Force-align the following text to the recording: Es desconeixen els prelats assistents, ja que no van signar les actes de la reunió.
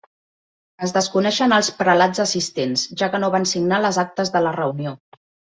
Es 0.87 0.93
desconeixen 0.95 1.53
els 1.57 1.69
prelats 1.83 2.23
assistents, 2.25 2.87
ja 3.03 3.13
que 3.17 3.23
no 3.25 3.31
van 3.37 3.49
signar 3.55 3.81
les 3.85 4.03
actes 4.07 4.37
de 4.39 4.47
la 4.49 4.59
reunió. 4.61 4.97